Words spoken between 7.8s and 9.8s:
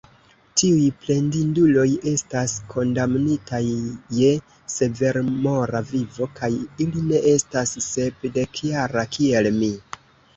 sepdekjaraj, kiel mi.